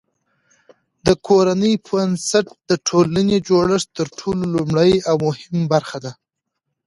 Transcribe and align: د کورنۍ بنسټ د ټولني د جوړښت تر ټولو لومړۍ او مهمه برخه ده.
د 1.05 1.07
کورنۍ 1.27 1.73
بنسټ 1.87 2.45
د 2.69 2.71
ټولني 2.87 3.25
د 3.41 3.43
جوړښت 3.47 3.87
تر 3.97 4.07
ټولو 4.19 4.43
لومړۍ 4.55 4.93
او 5.09 5.15
مهمه 5.25 5.63
برخه 5.73 5.97
ده. 6.03 6.11